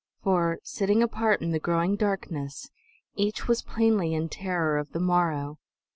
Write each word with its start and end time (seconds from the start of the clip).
For, 0.23 0.57
sitting 0.63 1.03
apart 1.03 1.43
in 1.43 1.51
the 1.51 1.59
growing 1.59 1.95
darkness, 1.95 2.71
each 3.13 3.47
was 3.47 3.61
plainly 3.61 4.15
in 4.15 4.29
terror 4.29 4.79
of 4.79 4.93
the 4.93 4.99
morrow. 4.99 5.59